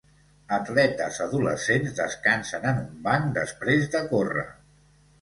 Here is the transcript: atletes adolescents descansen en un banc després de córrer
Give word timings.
atletes 0.55 1.19
adolescents 1.25 1.95
descansen 2.01 2.67
en 2.73 2.83
un 2.87 2.99
banc 3.07 3.31
després 3.39 3.89
de 3.99 4.07
córrer 4.15 4.53